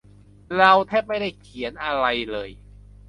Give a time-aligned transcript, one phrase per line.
[0.57, 2.49] เราแทบไม่ได้เขียนอะไรเลย